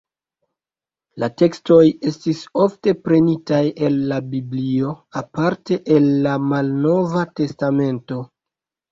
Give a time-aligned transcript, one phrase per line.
[1.23, 8.19] La tekstoj estis ofte prenitaj el la Biblio, aparte el la Malnova testamento.